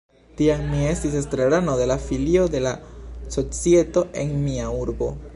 [0.37, 2.71] Tiam mi estis estrarano de la filio de la
[3.35, 5.11] societo en mia urbo.